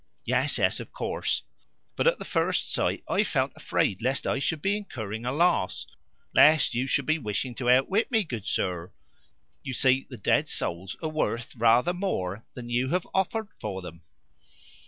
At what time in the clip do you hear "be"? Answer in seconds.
4.59-4.75, 7.05-7.19